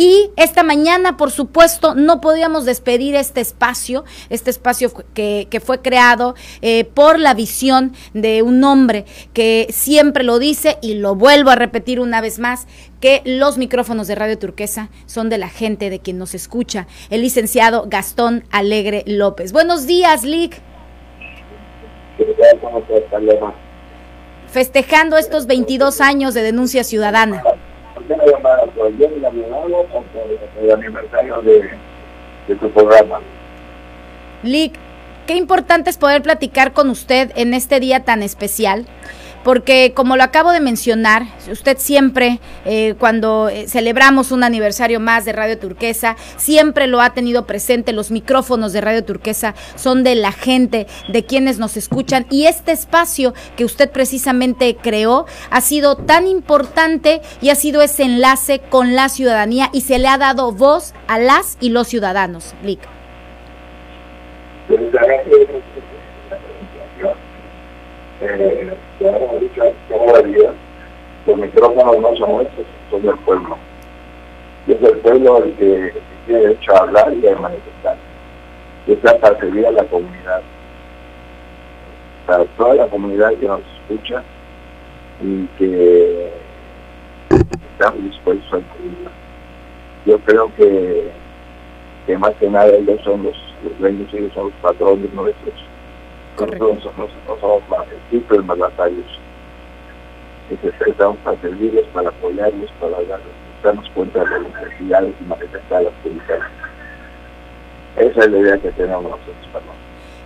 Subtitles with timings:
[0.00, 5.82] Y esta mañana, por supuesto, no podíamos despedir este espacio, este espacio que, que fue
[5.82, 11.50] creado eh, por la visión de un hombre que siempre lo dice y lo vuelvo
[11.50, 12.66] a repetir una vez más,
[12.98, 17.20] que los micrófonos de Radio Turquesa son de la gente, de quien nos escucha, el
[17.20, 19.52] licenciado Gastón Alegre López.
[19.52, 20.62] Buenos días, Lick.
[24.48, 27.42] Festejando estos 22 años de denuncia ciudadana.
[30.60, 31.70] El aniversario de,
[32.48, 33.20] de tu programa.
[34.42, 34.74] Lick,
[35.26, 38.86] qué importante es poder platicar con usted en este día tan especial
[39.44, 45.24] porque como lo acabo de mencionar, usted siempre, eh, cuando eh, celebramos un aniversario más
[45.24, 50.14] de Radio Turquesa, siempre lo ha tenido presente, los micrófonos de Radio Turquesa son de
[50.14, 55.96] la gente, de quienes nos escuchan, y este espacio que usted precisamente creó ha sido
[55.96, 60.52] tan importante y ha sido ese enlace con la ciudadanía y se le ha dado
[60.52, 62.54] voz a las y los ciudadanos.
[62.62, 62.80] Lick.
[69.00, 69.62] Hemos dicho
[71.26, 73.56] los micrófonos no son nuestros, son del pueblo.
[74.66, 75.94] Y es el pueblo el que
[76.26, 77.96] tiene derecho a hablar y a manifestar.
[78.86, 80.42] Y está para servir a la comunidad.
[82.26, 84.22] Para toda la comunidad que nos escucha
[85.22, 86.30] y que
[87.72, 89.10] estamos dispuestos a incluirla.
[90.06, 91.10] Yo creo que,
[92.06, 95.69] que más que nada ellos son los, los dueños, ellos son los patrones nuestros
[96.38, 99.06] nosotros no somos más simples mandatarios.
[100.50, 102.96] Estamos para servirles, para apoyarlos, para
[103.62, 106.48] darnos cuenta de las necesidades y manifestarlas públicamente.
[107.96, 109.64] Esa es la idea que tenemos nosotros para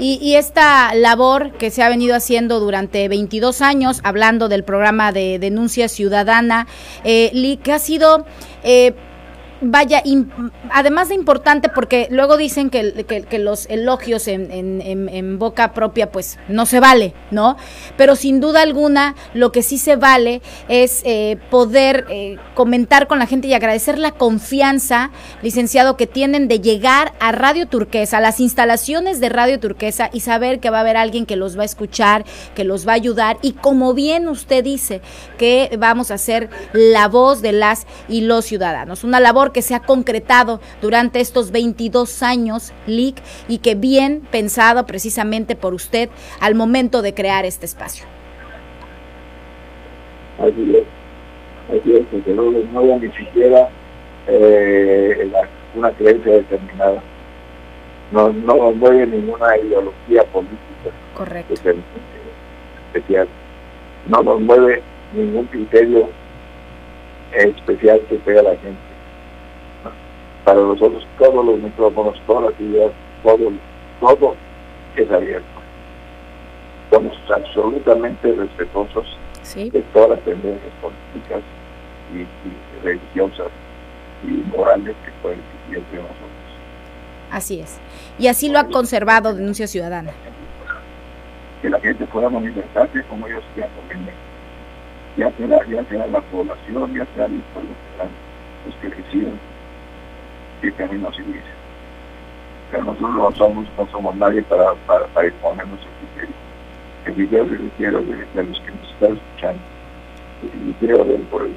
[0.00, 5.10] y, y, esta labor que se ha venido haciendo durante 22 años, hablando del programa
[5.10, 6.68] de denuncia ciudadana,
[7.02, 8.24] eh, que ha sido
[8.62, 8.94] eh,
[9.60, 10.02] vaya,
[10.70, 16.80] además de importante, porque luego dicen que, los elogios en, boca propia, pues no se
[16.80, 17.56] vale, ¿no?
[17.96, 23.18] Pero sin duda alguna, lo que sí se vale es eh, poder eh, comentar con
[23.18, 25.10] la gente y agradecer la confianza,
[25.42, 30.20] licenciado, que tienen de llegar a Radio Turquesa, a las instalaciones de Radio Turquesa y
[30.20, 32.96] saber que va a haber alguien que los va a escuchar, que los va a
[32.96, 35.00] ayudar y como bien usted dice,
[35.36, 39.04] que vamos a ser la voz de las y los ciudadanos.
[39.04, 43.16] Una labor que se ha concretado durante estos 22 años, LIC,
[43.48, 46.08] y que bien pensado precisamente por usted
[46.40, 48.06] al momento de crear este espacio.
[50.38, 53.68] Así es, así es, porque no, no ni siquiera
[54.28, 55.30] eh,
[55.74, 57.02] una creencia determinada,
[58.12, 61.54] no, no mueve ninguna ideología política Correcto.
[62.94, 63.28] especial,
[64.08, 64.82] no nos mueve
[65.12, 66.08] ningún criterio
[67.32, 68.87] especial que pega a la gente
[70.48, 72.90] para nosotros todos los micrófonos, toda la actividad,
[73.22, 73.52] todo,
[74.00, 74.34] todo
[74.96, 75.46] es abierto.
[76.90, 79.18] Somos absolutamente respetuosos
[79.54, 81.42] de todas las tendencias políticas
[82.14, 83.48] y, religiosas
[84.24, 86.28] y morales que pueden existir entre nosotros.
[87.30, 87.78] Así es.
[88.18, 90.12] Y así lo ha conservado Denuncia Ciudadana.
[91.60, 93.70] Que la gente pueda manifestarse como ellos quieran
[95.14, 99.38] ya sea, ya sea la población, ya sea los que residen
[100.62, 101.42] y camino dice
[102.70, 106.34] Pero nosotros no somos, no somos nadie para, para, para nuestro criterio.
[107.06, 109.60] El criterio que quiero de, de, los que nos están escuchando,
[110.42, 111.54] el criterio del pueblo,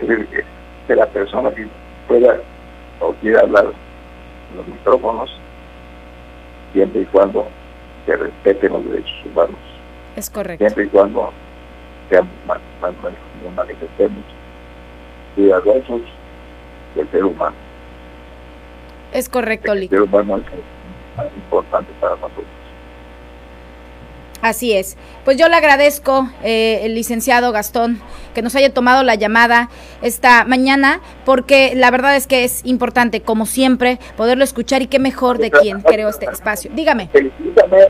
[0.00, 0.44] que,
[0.88, 1.66] de la persona que
[2.08, 2.38] pueda
[3.00, 3.66] o quiera hablar
[4.50, 5.38] en los micrófonos,
[6.72, 7.46] siempre y cuando
[8.06, 9.56] se respeten los derechos humanos.
[10.16, 10.64] Es correcto.
[10.64, 11.32] Siempre y cuando
[12.08, 12.28] sean
[13.54, 14.24] manifestemos
[15.34, 16.02] cuidadosos
[16.94, 17.65] del ser humano.
[19.16, 19.90] Es correcto, Lic.
[19.90, 22.44] es importante para nosotros.
[24.42, 24.98] Así es.
[25.24, 27.98] Pues yo le agradezco, eh, el licenciado Gastón,
[28.34, 29.70] que nos haya tomado la llamada
[30.02, 34.98] esta mañana, porque la verdad es que es importante, como siempre, poderlo escuchar y qué
[34.98, 36.70] mejor de quien creó este espacio.
[36.74, 37.08] Dígame.
[37.08, 37.88] Felicítame,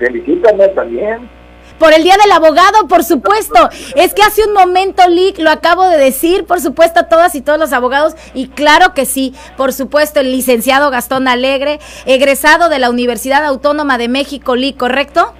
[0.00, 1.30] felicítame también
[1.78, 3.68] por el Día del Abogado, por supuesto.
[3.96, 7.40] Es que hace un momento, Lick, lo acabo de decir, por supuesto, a todas y
[7.40, 12.78] todos los abogados, y claro que sí, por supuesto, el licenciado Gastón Alegre, egresado de
[12.78, 15.34] la Universidad Autónoma de México, Lick, ¿correcto?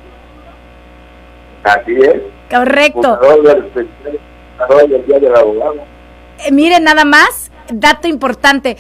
[1.65, 2.23] Así es.
[2.51, 3.19] Correcto.
[5.07, 5.85] Día del abogado.
[6.45, 8.77] Eh, miren, nada más, dato importante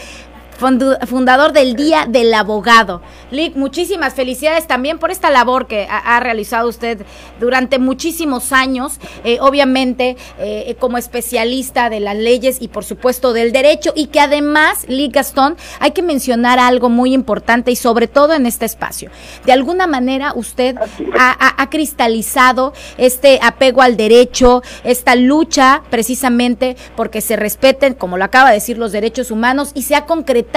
[1.06, 3.03] fundador del Día del Abogado.
[3.31, 7.05] Lick, muchísimas felicidades también por esta labor que ha, realizado usted
[7.41, 13.50] durante muchísimos años, eh, obviamente eh, como especialista de las leyes y por supuesto del
[13.50, 18.35] derecho, y que además, Lick Gastón, hay que mencionar algo muy importante y sobre todo
[18.35, 19.11] en este espacio.
[19.44, 20.76] De alguna manera usted
[21.19, 28.50] ha, cristalizado este apego al derecho, esta lucha precisamente porque se respeten, como lo acaba
[28.50, 30.51] de decir, los derechos humanos y se ha concretado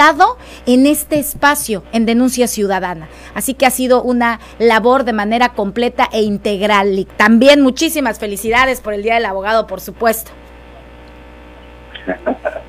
[0.66, 3.08] en este espacio, en denuncia ciudadana.
[3.34, 6.98] Así que ha sido una labor de manera completa e integral.
[6.98, 10.30] Y también muchísimas felicidades por el Día del Abogado, por supuesto.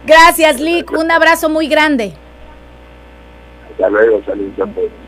[0.06, 0.92] Gracias, Lick.
[0.92, 2.14] Un abrazo muy grande.
[3.72, 4.22] Hasta luego,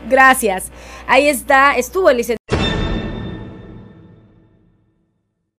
[0.08, 0.70] Gracias.
[1.06, 2.39] Ahí está, estuvo el licenciado.